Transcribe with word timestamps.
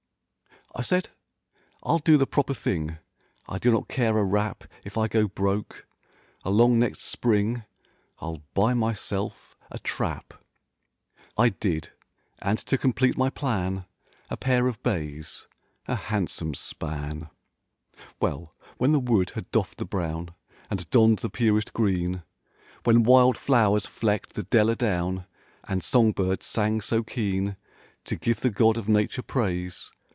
I 0.73 0.83
said 0.83 1.09
ril 1.85 1.99
do 1.99 2.15
the 2.15 2.25
proper 2.25 2.53
thing— 2.53 2.97
I 3.45 3.57
do 3.57 3.73
not 3.73 3.89
care 3.89 4.17
a 4.17 4.23
rap 4.23 4.63
If 4.85 4.97
I 4.97 5.09
go 5.09 5.27
broke—along 5.27 6.79
next 6.79 7.01
spring 7.03 7.65
ril 8.21 8.41
buy 8.53 8.73
myself 8.73 9.57
a 9.69 9.77
trap— 9.79 10.33
I 11.37 11.49
did, 11.49 11.91
and 12.41 12.57
to 12.59 12.77
complete 12.77 13.17
my 13.17 13.29
plan— 13.29 13.83
A 14.29 14.37
pair 14.37 14.67
of 14.69 14.81
bays—a 14.81 15.93
handsome 15.95 16.55
span. 16.55 17.27
Well, 18.21 18.55
when 18.77 18.93
the 18.93 18.99
wood 18.99 19.31
had 19.31 19.51
doffed 19.51 19.77
the 19.79 19.83
brown 19.83 20.29
And 20.69 20.89
donned 20.89 21.19
the 21.19 21.29
purest 21.29 21.73
green; 21.73 22.23
When 22.85 23.03
wild 23.03 23.37
flow'rs 23.37 23.85
flecked 23.85 24.35
the 24.35 24.43
dell 24.43 24.69
a 24.69 24.77
down 24.77 25.25
And 25.65 25.83
song 25.83 26.13
birds 26.13 26.45
sang 26.45 26.79
so 26.79 27.03
keen 27.03 27.57
To 28.05 28.15
give 28.15 28.39
the 28.39 28.49
God 28.49 28.77
of 28.77 28.87
nature 28.87 29.21
praise. 29.21 29.91